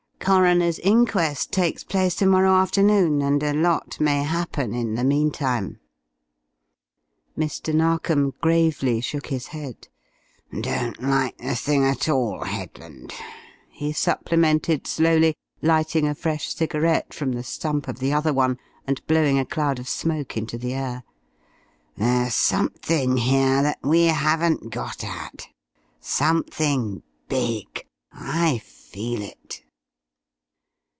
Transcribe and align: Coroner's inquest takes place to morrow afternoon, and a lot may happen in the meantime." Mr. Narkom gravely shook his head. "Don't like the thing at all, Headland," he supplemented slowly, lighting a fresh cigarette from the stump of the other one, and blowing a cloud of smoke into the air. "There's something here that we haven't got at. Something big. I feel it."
Coroner's 0.23 0.77
inquest 0.79 1.51
takes 1.51 1.83
place 1.83 2.13
to 2.17 2.27
morrow 2.27 2.53
afternoon, 2.53 3.23
and 3.23 3.41
a 3.41 3.53
lot 3.53 3.99
may 3.99 4.21
happen 4.21 4.71
in 4.75 4.93
the 4.93 5.03
meantime." 5.03 5.79
Mr. 7.35 7.73
Narkom 7.73 8.35
gravely 8.39 9.01
shook 9.01 9.27
his 9.27 9.47
head. 9.47 9.87
"Don't 10.57 11.01
like 11.01 11.35
the 11.39 11.55
thing 11.55 11.83
at 11.83 12.07
all, 12.07 12.43
Headland," 12.43 13.13
he 13.67 13.91
supplemented 13.91 14.85
slowly, 14.85 15.33
lighting 15.59 16.07
a 16.07 16.13
fresh 16.13 16.53
cigarette 16.53 17.15
from 17.15 17.31
the 17.31 17.43
stump 17.43 17.87
of 17.87 17.97
the 17.97 18.13
other 18.13 18.31
one, 18.31 18.59
and 18.85 19.05
blowing 19.07 19.39
a 19.39 19.45
cloud 19.45 19.79
of 19.79 19.89
smoke 19.89 20.37
into 20.37 20.57
the 20.57 20.75
air. 20.75 21.03
"There's 21.97 22.35
something 22.35 23.17
here 23.17 23.63
that 23.63 23.79
we 23.81 24.03
haven't 24.03 24.69
got 24.69 25.03
at. 25.03 25.47
Something 25.99 27.01
big. 27.27 27.87
I 28.13 28.59
feel 28.59 29.23
it." 29.23 29.63